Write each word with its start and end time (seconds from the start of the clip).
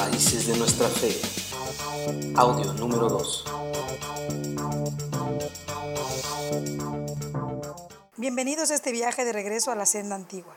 raíces 0.00 0.46
de 0.46 0.56
nuestra 0.56 0.88
fe. 0.88 1.14
Audio 2.34 2.72
número 2.72 3.06
2. 3.10 3.44
Bienvenidos 8.16 8.70
a 8.70 8.76
este 8.76 8.92
viaje 8.92 9.26
de 9.26 9.34
regreso 9.34 9.70
a 9.70 9.74
la 9.74 9.84
senda 9.84 10.16
antigua. 10.16 10.56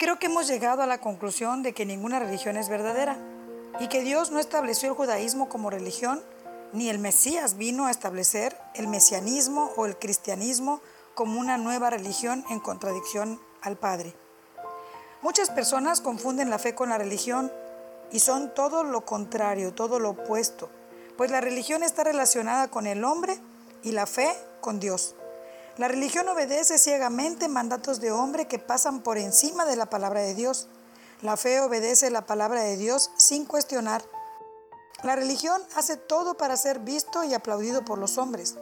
Creo 0.00 0.18
que 0.18 0.26
hemos 0.26 0.48
llegado 0.48 0.82
a 0.82 0.88
la 0.88 1.00
conclusión 1.00 1.62
de 1.62 1.74
que 1.74 1.86
ninguna 1.86 2.18
religión 2.18 2.56
es 2.56 2.68
verdadera 2.68 3.16
y 3.78 3.86
que 3.86 4.02
Dios 4.02 4.32
no 4.32 4.40
estableció 4.40 4.88
el 4.88 4.96
judaísmo 4.96 5.48
como 5.48 5.70
religión, 5.70 6.20
ni 6.72 6.88
el 6.88 6.98
Mesías 6.98 7.56
vino 7.56 7.86
a 7.86 7.92
establecer 7.92 8.56
el 8.74 8.88
mesianismo 8.88 9.70
o 9.76 9.86
el 9.86 9.96
cristianismo 9.96 10.80
como 11.14 11.38
una 11.38 11.56
nueva 11.56 11.88
religión 11.90 12.44
en 12.50 12.58
contradicción 12.58 13.40
al 13.60 13.76
Padre. 13.76 14.12
Muchas 15.20 15.50
personas 15.50 16.00
confunden 16.00 16.50
la 16.50 16.58
fe 16.58 16.74
con 16.74 16.88
la 16.88 16.98
religión 16.98 17.52
y 18.12 18.20
son 18.20 18.54
todo 18.54 18.84
lo 18.84 19.04
contrario, 19.04 19.74
todo 19.74 19.98
lo 19.98 20.10
opuesto, 20.10 20.68
pues 21.16 21.30
la 21.30 21.40
religión 21.40 21.82
está 21.82 22.04
relacionada 22.04 22.68
con 22.68 22.86
el 22.86 23.04
hombre 23.04 23.38
y 23.82 23.92
la 23.92 24.06
fe 24.06 24.32
con 24.60 24.80
Dios. 24.80 25.14
La 25.78 25.88
religión 25.88 26.28
obedece 26.28 26.78
ciegamente 26.78 27.48
mandatos 27.48 28.00
de 28.00 28.12
hombre 28.12 28.46
que 28.46 28.58
pasan 28.58 29.00
por 29.00 29.16
encima 29.16 29.64
de 29.64 29.76
la 29.76 29.86
palabra 29.86 30.20
de 30.20 30.34
Dios. 30.34 30.68
La 31.22 31.36
fe 31.36 31.60
obedece 31.60 32.10
la 32.10 32.26
palabra 32.26 32.62
de 32.62 32.76
Dios 32.76 33.10
sin 33.16 33.46
cuestionar. 33.46 34.02
La 35.02 35.16
religión 35.16 35.62
hace 35.74 35.96
todo 35.96 36.34
para 36.34 36.56
ser 36.56 36.80
visto 36.80 37.24
y 37.24 37.32
aplaudido 37.32 37.84
por 37.84 37.98
los 37.98 38.18
hombres. 38.18 38.56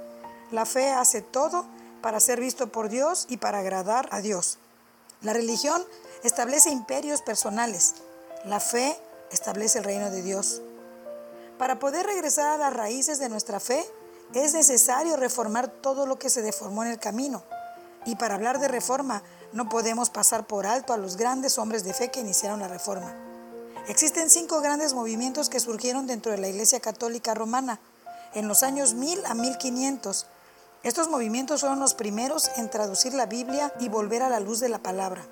La 0.52 0.66
fe 0.66 0.90
hace 0.90 1.20
todo 1.20 1.66
para 2.00 2.20
ser 2.20 2.40
visto 2.40 2.70
por 2.70 2.88
Dios 2.88 3.26
y 3.28 3.38
para 3.38 3.58
agradar 3.58 4.08
a 4.12 4.20
Dios. 4.20 4.58
La 5.20 5.32
religión 5.32 5.84
establece 6.22 6.70
imperios 6.70 7.22
personales. 7.22 7.94
La 8.44 8.60
fe 8.60 8.96
establece 9.30 9.78
el 9.78 9.84
reino 9.84 10.10
de 10.10 10.22
Dios. 10.22 10.62
Para 11.58 11.78
poder 11.78 12.06
regresar 12.06 12.50
a 12.50 12.56
las 12.58 12.72
raíces 12.72 13.18
de 13.18 13.28
nuestra 13.28 13.60
fe, 13.60 13.84
es 14.34 14.54
necesario 14.54 15.16
reformar 15.16 15.68
todo 15.68 16.06
lo 16.06 16.18
que 16.18 16.30
se 16.30 16.42
deformó 16.42 16.84
en 16.84 16.90
el 16.90 16.98
camino. 16.98 17.42
Y 18.06 18.16
para 18.16 18.34
hablar 18.34 18.60
de 18.60 18.68
reforma, 18.68 19.22
no 19.52 19.68
podemos 19.68 20.10
pasar 20.10 20.46
por 20.46 20.66
alto 20.66 20.92
a 20.92 20.96
los 20.96 21.16
grandes 21.16 21.58
hombres 21.58 21.84
de 21.84 21.92
fe 21.92 22.10
que 22.10 22.20
iniciaron 22.20 22.60
la 22.60 22.68
reforma. 22.68 23.14
Existen 23.88 24.30
cinco 24.30 24.60
grandes 24.60 24.94
movimientos 24.94 25.48
que 25.48 25.60
surgieron 25.60 26.06
dentro 26.06 26.32
de 26.32 26.38
la 26.38 26.48
Iglesia 26.48 26.80
Católica 26.80 27.34
Romana 27.34 27.80
en 28.34 28.46
los 28.46 28.62
años 28.62 28.94
1000 28.94 29.26
a 29.26 29.34
1500 29.34 30.26
estos 30.82 31.10
movimientos 31.10 31.60
fueron 31.60 31.78
los 31.78 31.92
primeros 31.92 32.50
en 32.56 32.70
traducir 32.70 33.12
la 33.12 33.26
Biblia 33.26 33.70
y 33.80 33.90
volver 33.90 34.22
a 34.22 34.30
la 34.30 34.40
luz 34.40 34.60
de 34.60 34.70
la 34.70 34.78
palabra. 34.78 35.22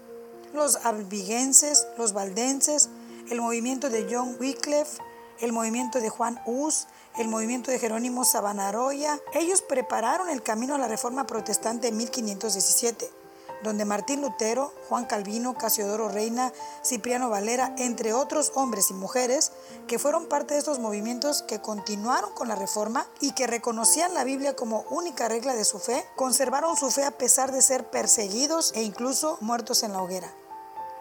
Los 0.53 0.77
albigenses, 0.85 1.87
los 1.97 2.13
valdenses, 2.13 2.91
el 3.31 3.41
movimiento 3.41 3.91
de 3.91 4.07
John 4.11 4.37
Wycliffe, 4.41 5.03
el 5.41 5.53
movimiento 5.53 6.01
de 6.01 6.09
Juan 6.09 6.41
Hus, 6.47 6.87
el 7.17 7.29
movimiento 7.29 7.71
de 7.71 7.79
Jerónimo 7.79 8.25
Sabanaroya, 8.25 9.21
ellos 9.35 9.63
prepararon 9.63 10.29
el 10.29 10.43
camino 10.43 10.75
a 10.75 10.79
la 10.79 10.89
reforma 10.89 11.27
protestante 11.27 11.89
en 11.89 11.97
1517 11.97 13.19
donde 13.63 13.85
Martín 13.85 14.21
Lutero, 14.21 14.73
Juan 14.89 15.07
Calvino, 15.07 15.57
Casiodoro 15.57 16.09
Reina, 16.09 16.53
Cipriano 16.85 17.29
Valera, 17.29 17.75
entre 17.79 18.13
otros 18.13 18.53
hombres 18.55 18.91
y 18.91 18.95
mujeres 18.95 19.53
que 19.87 19.99
fueron 19.99 20.27
parte 20.27 20.55
de 20.55 20.61
estos 20.61 20.79
movimientos 20.79 21.43
que 21.43 21.61
continuaron 21.61 22.33
con 22.35 22.49
la 22.49 22.55
reforma 22.55 23.07
y 23.21 23.33
que 23.33 23.47
reconocían 23.47 24.15
la 24.15 24.25
Biblia 24.25 24.55
como 24.55 24.85
única 24.91 25.29
regla 25.29 25.55
de 25.55 25.65
su 25.65 25.79
fe, 25.79 26.05
conservaron 26.17 26.77
su 26.77 26.91
fe 26.91 27.05
a 27.05 27.11
pesar 27.11 27.53
de 27.53 27.63
ser 27.63 27.91
perseguidos 27.91 28.73
e 28.75 28.83
incluso 28.83 29.39
muertos 29.41 29.83
en 29.83 29.93
la 29.93 30.03
hoguera. 30.03 30.33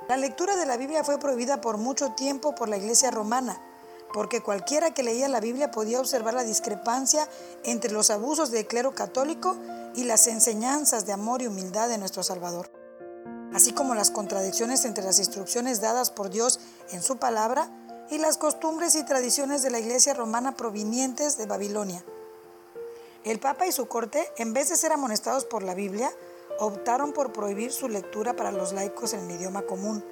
La 0.07 0.15
lectura 0.15 0.55
de 0.55 0.65
la 0.65 0.77
Biblia 0.77 1.03
fue 1.03 1.19
prohibida 1.19 1.59
por 1.59 1.77
mucho 1.77 2.13
tiempo 2.13 2.55
por 2.55 2.69
la 2.69 2.77
Iglesia 2.77 3.11
romana, 3.11 3.61
porque 4.13 4.41
cualquiera 4.41 4.93
que 4.93 5.03
leía 5.03 5.27
la 5.27 5.41
Biblia 5.41 5.69
podía 5.69 5.99
observar 5.99 6.33
la 6.33 6.45
discrepancia 6.45 7.27
entre 7.65 7.91
los 7.91 8.09
abusos 8.09 8.49
del 8.49 8.67
clero 8.67 8.95
católico 8.95 9.57
y 9.95 10.05
las 10.05 10.27
enseñanzas 10.27 11.05
de 11.05 11.11
amor 11.11 11.41
y 11.41 11.47
humildad 11.47 11.89
de 11.89 11.97
nuestro 11.97 12.23
Salvador, 12.23 12.71
así 13.53 13.73
como 13.73 13.95
las 13.95 14.09
contradicciones 14.09 14.85
entre 14.85 15.03
las 15.03 15.19
instrucciones 15.19 15.81
dadas 15.81 16.09
por 16.09 16.29
Dios 16.29 16.61
en 16.91 17.01
su 17.03 17.17
palabra 17.17 17.69
y 18.09 18.17
las 18.17 18.37
costumbres 18.37 18.95
y 18.95 19.03
tradiciones 19.03 19.61
de 19.61 19.71
la 19.71 19.79
iglesia 19.79 20.13
romana 20.13 20.55
provenientes 20.55 21.37
de 21.37 21.47
Babilonia. 21.47 22.05
El 23.25 23.39
Papa 23.39 23.67
y 23.67 23.73
su 23.73 23.89
corte, 23.89 24.25
en 24.37 24.53
vez 24.53 24.69
de 24.69 24.77
ser 24.77 24.93
amonestados 24.93 25.43
por 25.43 25.63
la 25.63 25.73
Biblia, 25.73 26.09
optaron 26.59 27.13
por 27.13 27.33
prohibir 27.33 27.71
su 27.71 27.87
lectura 27.87 28.35
para 28.35 28.51
los 28.51 28.73
laicos 28.73 29.13
en 29.13 29.29
el 29.29 29.37
idioma 29.37 29.63
común. 29.63 30.03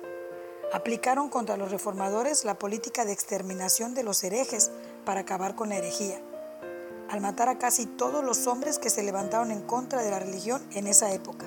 Aplicaron 0.73 1.29
contra 1.29 1.57
los 1.57 1.71
reformadores 1.71 2.45
la 2.45 2.57
política 2.59 3.05
de 3.05 3.13
exterminación 3.13 3.93
de 3.93 4.03
los 4.03 4.23
herejes 4.23 4.71
para 5.05 5.21
acabar 5.21 5.55
con 5.55 5.69
la 5.69 5.77
herejía 5.77 6.19
al 7.09 7.21
matar 7.21 7.49
a 7.49 7.57
casi 7.57 7.85
todos 7.85 8.23
los 8.23 8.47
hombres 8.47 8.79
que 8.79 8.89
se 8.89 9.03
levantaron 9.03 9.51
en 9.51 9.61
contra 9.61 10.01
de 10.01 10.11
la 10.11 10.19
religión 10.19 10.65
en 10.73 10.87
esa 10.87 11.11
época. 11.13 11.45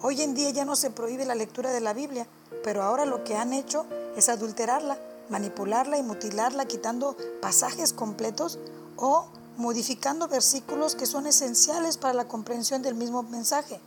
Hoy 0.00 0.22
en 0.22 0.34
día 0.34 0.50
ya 0.50 0.64
no 0.64 0.76
se 0.76 0.90
prohíbe 0.90 1.24
la 1.24 1.34
lectura 1.34 1.70
de 1.70 1.80
la 1.80 1.92
Biblia, 1.92 2.26
pero 2.62 2.82
ahora 2.82 3.04
lo 3.04 3.24
que 3.24 3.36
han 3.36 3.52
hecho 3.52 3.86
es 4.16 4.28
adulterarla, 4.28 4.98
manipularla 5.28 5.98
y 5.98 6.02
mutilarla 6.02 6.66
quitando 6.66 7.16
pasajes 7.40 7.92
completos 7.92 8.58
o 8.96 9.28
modificando 9.58 10.28
versículos 10.28 10.94
que 10.94 11.04
son 11.04 11.26
esenciales 11.26 11.98
para 11.98 12.14
la 12.14 12.28
comprensión 12.28 12.80
del 12.80 12.94
mismo 12.94 13.22
mensaje. 13.24 13.80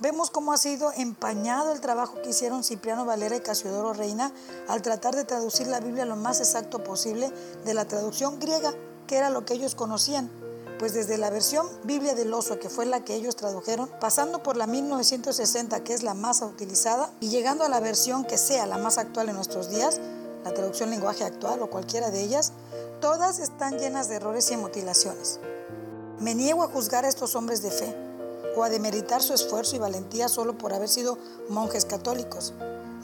Vemos 0.00 0.30
cómo 0.30 0.52
ha 0.52 0.56
sido 0.56 0.92
empañado 0.96 1.72
el 1.72 1.80
trabajo 1.80 2.22
que 2.22 2.30
hicieron 2.30 2.64
Cipriano 2.64 3.04
Valera 3.04 3.36
y 3.36 3.40
Casiodoro 3.40 3.92
Reina 3.92 4.32
al 4.66 4.80
tratar 4.80 5.14
de 5.14 5.24
traducir 5.24 5.66
la 5.66 5.80
Biblia 5.80 6.04
lo 6.04 6.16
más 6.16 6.40
exacto 6.40 6.82
posible 6.82 7.30
de 7.64 7.74
la 7.74 7.84
traducción 7.86 8.40
griega 8.40 8.72
que 9.06 9.16
era 9.16 9.30
lo 9.30 9.44
que 9.44 9.54
ellos 9.54 9.74
conocían, 9.74 10.30
pues 10.78 10.94
desde 10.94 11.18
la 11.18 11.30
versión 11.30 11.66
Biblia 11.82 12.14
del 12.14 12.32
Oso, 12.32 12.58
que 12.58 12.68
fue 12.68 12.86
la 12.86 13.04
que 13.04 13.14
ellos 13.14 13.36
tradujeron, 13.36 13.90
pasando 14.00 14.42
por 14.42 14.56
la 14.56 14.66
1960, 14.66 15.82
que 15.82 15.94
es 15.94 16.02
la 16.02 16.14
más 16.14 16.42
utilizada, 16.42 17.10
y 17.20 17.28
llegando 17.28 17.64
a 17.64 17.68
la 17.68 17.80
versión 17.80 18.24
que 18.24 18.38
sea 18.38 18.66
la 18.66 18.78
más 18.78 18.98
actual 18.98 19.30
en 19.30 19.34
nuestros 19.34 19.70
días, 19.70 19.98
la 20.44 20.54
traducción 20.54 20.90
lenguaje 20.90 21.24
actual 21.24 21.60
o 21.62 21.70
cualquiera 21.70 22.10
de 22.10 22.22
ellas, 22.22 22.52
todas 23.00 23.38
están 23.38 23.78
llenas 23.78 24.08
de 24.08 24.16
errores 24.16 24.50
y 24.50 24.56
mutilaciones. 24.56 25.40
Me 26.18 26.34
niego 26.34 26.62
a 26.62 26.68
juzgar 26.68 27.04
a 27.04 27.08
estos 27.08 27.36
hombres 27.36 27.62
de 27.62 27.70
fe 27.70 27.94
o 28.56 28.64
a 28.64 28.70
demeritar 28.70 29.22
su 29.22 29.34
esfuerzo 29.34 29.76
y 29.76 29.78
valentía 29.78 30.28
solo 30.28 30.58
por 30.58 30.72
haber 30.72 30.88
sido 30.88 31.16
monjes 31.48 31.84
católicos. 31.84 32.54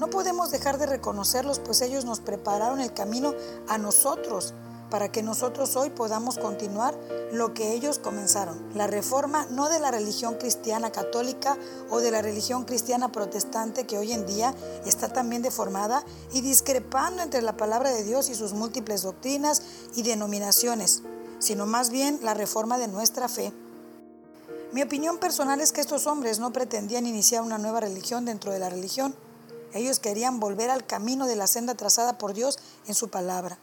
No 0.00 0.09
podemos 0.09 0.50
dejar 0.50 0.78
de 0.78 0.87
reconocerlos, 0.87 1.60
pues 1.60 1.81
ellos 1.81 2.05
nos 2.05 2.21
prepararon 2.21 2.81
el 2.81 2.93
camino 2.93 3.34
a 3.69 3.78
nosotros 3.78 4.53
para 4.94 5.10
que 5.10 5.25
nosotros 5.25 5.75
hoy 5.75 5.91
podamos 5.91 6.38
continuar 6.38 6.97
lo 7.32 7.53
que 7.53 7.72
ellos 7.72 7.99
comenzaron. 7.99 8.65
La 8.77 8.87
reforma 8.87 9.44
no 9.50 9.69
de 9.69 9.81
la 9.81 9.91
religión 9.91 10.37
cristiana 10.37 10.93
católica 10.93 11.59
o 11.91 11.99
de 11.99 12.12
la 12.12 12.22
religión 12.22 12.62
cristiana 12.62 13.10
protestante 13.10 13.88
que 13.88 13.99
hoy 13.99 14.12
en 14.12 14.25
día 14.25 14.55
está 14.87 15.12
también 15.12 15.43
deformada 15.43 16.05
y 16.32 16.43
discrepando 16.43 17.25
entre 17.25 17.43
la 17.43 17.56
palabra 17.56 17.91
de 17.91 18.05
Dios 18.05 18.28
y 18.28 18.37
sus 18.37 18.53
múltiples 18.53 19.03
doctrinas 19.03 19.62
y 19.97 20.05
denominaciones, 20.05 21.03
sino 21.41 21.66
más 21.66 21.91
bien 21.91 22.21
la 22.22 22.34
reforma 22.34 22.78
de 22.78 22.87
nuestra 22.87 23.28
fe. 23.28 23.53
Mi 24.71 24.81
opinión 24.82 25.19
personal 25.19 25.61
es 25.61 25.72
que 25.72 25.81
estos 25.81 26.06
hombres 26.06 26.38
no 26.38 26.53
pretendían 26.53 27.09
iniciar 27.09 27.43
una 27.43 27.59
nueva 27.59 27.81
religión 27.81 28.26
dentro 28.26 28.53
de 28.53 28.61
la 28.61 28.71
religión. 28.71 29.12
Ellos 29.72 29.99
querían 29.99 30.38
volver 30.38 30.71
al 30.71 30.87
camino 30.87 31.26
de 31.26 31.34
la 31.34 31.49
senda 31.49 31.75
trazada 31.75 32.16
por 32.16 32.32
Dios 32.32 32.61
en 32.87 32.94
su 32.94 33.09
palabra. 33.09 33.59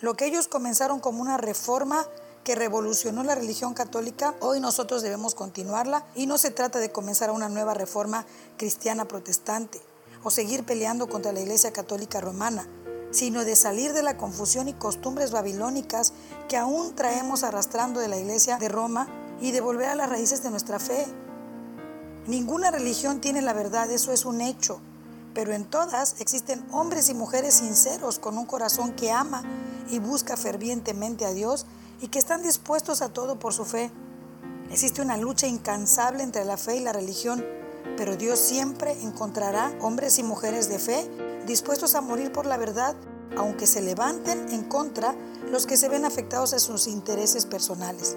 Lo 0.00 0.14
que 0.14 0.26
ellos 0.26 0.46
comenzaron 0.46 1.00
como 1.00 1.22
una 1.22 1.38
reforma 1.38 2.06
que 2.44 2.54
revolucionó 2.54 3.24
la 3.24 3.34
religión 3.34 3.72
católica, 3.72 4.34
hoy 4.40 4.60
nosotros 4.60 5.00
debemos 5.02 5.34
continuarla 5.34 6.04
y 6.14 6.26
no 6.26 6.36
se 6.36 6.50
trata 6.50 6.78
de 6.80 6.92
comenzar 6.92 7.30
una 7.30 7.48
nueva 7.48 7.72
reforma 7.72 8.26
cristiana 8.58 9.08
protestante 9.08 9.80
o 10.22 10.30
seguir 10.30 10.64
peleando 10.64 11.08
contra 11.08 11.32
la 11.32 11.40
Iglesia 11.40 11.72
Católica 11.72 12.20
Romana, 12.20 12.68
sino 13.10 13.44
de 13.44 13.56
salir 13.56 13.94
de 13.94 14.02
la 14.02 14.18
confusión 14.18 14.68
y 14.68 14.74
costumbres 14.74 15.30
babilónicas 15.30 16.12
que 16.48 16.58
aún 16.58 16.94
traemos 16.94 17.42
arrastrando 17.42 17.98
de 17.98 18.08
la 18.08 18.18
Iglesia 18.18 18.58
de 18.58 18.68
Roma 18.68 19.08
y 19.40 19.52
de 19.52 19.62
volver 19.62 19.88
a 19.88 19.94
las 19.94 20.10
raíces 20.10 20.42
de 20.42 20.50
nuestra 20.50 20.78
fe. 20.78 21.06
Ninguna 22.26 22.70
religión 22.70 23.22
tiene 23.22 23.40
la 23.40 23.54
verdad, 23.54 23.90
eso 23.90 24.12
es 24.12 24.26
un 24.26 24.42
hecho, 24.42 24.78
pero 25.32 25.54
en 25.54 25.64
todas 25.64 26.20
existen 26.20 26.66
hombres 26.70 27.08
y 27.08 27.14
mujeres 27.14 27.54
sinceros 27.54 28.18
con 28.18 28.36
un 28.36 28.44
corazón 28.44 28.92
que 28.92 29.10
ama 29.10 29.42
y 29.90 29.98
busca 29.98 30.36
fervientemente 30.36 31.24
a 31.24 31.32
Dios 31.32 31.66
y 32.00 32.08
que 32.08 32.18
están 32.18 32.42
dispuestos 32.42 33.02
a 33.02 33.08
todo 33.08 33.38
por 33.38 33.52
su 33.52 33.64
fe. 33.64 33.90
Existe 34.70 35.02
una 35.02 35.16
lucha 35.16 35.46
incansable 35.46 36.22
entre 36.22 36.44
la 36.44 36.56
fe 36.56 36.76
y 36.76 36.80
la 36.80 36.92
religión, 36.92 37.44
pero 37.96 38.16
Dios 38.16 38.38
siempre 38.38 38.92
encontrará 39.02 39.72
hombres 39.80 40.18
y 40.18 40.22
mujeres 40.22 40.68
de 40.68 40.78
fe 40.78 41.08
dispuestos 41.46 41.94
a 41.94 42.00
morir 42.00 42.32
por 42.32 42.46
la 42.46 42.56
verdad, 42.56 42.96
aunque 43.36 43.66
se 43.66 43.80
levanten 43.80 44.48
en 44.50 44.64
contra 44.64 45.14
los 45.50 45.66
que 45.66 45.76
se 45.76 45.88
ven 45.88 46.04
afectados 46.04 46.52
a 46.52 46.58
sus 46.58 46.86
intereses 46.88 47.46
personales. 47.46 48.16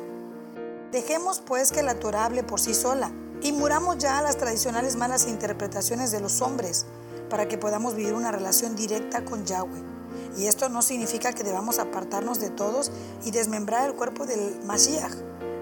Dejemos 0.91 1.39
pues 1.39 1.71
que 1.71 1.83
la 1.83 1.99
Torah 1.99 2.25
hable 2.25 2.43
por 2.43 2.59
sí 2.59 2.73
sola 2.73 3.11
y 3.41 3.51
muramos 3.51 3.99
ya 3.99 4.17
a 4.17 4.21
las 4.23 4.37
tradicionales 4.37 4.95
malas 4.95 5.27
interpretaciones 5.27 6.11
de 6.11 6.19
los 6.19 6.41
hombres 6.41 6.85
para 7.29 7.47
que 7.47 7.59
podamos 7.59 7.95
vivir 7.95 8.15
una 8.15 8.31
relación 8.31 8.75
directa 8.75 9.23
con 9.23 9.45
Yahweh. 9.45 9.98
Y 10.37 10.47
esto 10.47 10.69
no 10.69 10.81
significa 10.81 11.33
que 11.33 11.43
debamos 11.43 11.79
apartarnos 11.79 12.39
de 12.39 12.49
todos 12.49 12.91
y 13.25 13.31
desmembrar 13.31 13.89
el 13.89 13.95
cuerpo 13.95 14.25
del 14.25 14.63
Mashiach. 14.65 15.15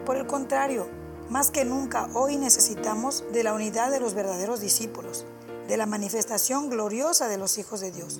Por 0.06 0.18
el 0.18 0.28
contrario, 0.28 0.88
más 1.30 1.52
que 1.52 1.66
nunca 1.66 2.08
hoy 2.14 2.38
necesitamos 2.38 3.24
de 3.34 3.44
la 3.44 3.54
unidad 3.54 3.92
de 3.92 4.00
los 4.00 4.14
verdaderos 4.14 4.62
discípulos, 4.62 5.26
de 5.68 5.78
la 5.78 5.86
manifestación 5.86 6.70
gloriosa 6.70 7.28
de 7.28 7.38
los 7.38 7.58
hijos 7.58 7.82
de 7.82 7.92
Dios. 7.92 8.20